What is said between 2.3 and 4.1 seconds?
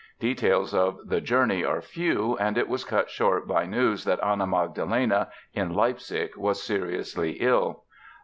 and it was cut short by news